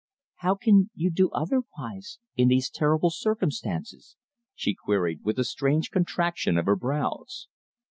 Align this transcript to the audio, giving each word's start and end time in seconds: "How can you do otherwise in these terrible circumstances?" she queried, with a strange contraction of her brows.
"How 0.37 0.55
can 0.55 0.89
you 0.95 1.11
do 1.11 1.29
otherwise 1.29 2.17
in 2.35 2.47
these 2.47 2.71
terrible 2.71 3.11
circumstances?" 3.11 4.15
she 4.55 4.73
queried, 4.73 5.21
with 5.23 5.37
a 5.37 5.43
strange 5.43 5.91
contraction 5.91 6.57
of 6.57 6.65
her 6.65 6.75
brows. 6.75 7.47